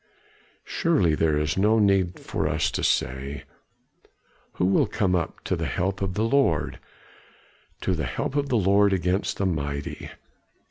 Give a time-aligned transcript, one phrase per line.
[0.65, 3.43] Surely there is no need for us to say,
[4.53, 6.79] 'Who will come up to the help of the Lord?
[7.81, 10.09] to the help of the Lord against the mighty?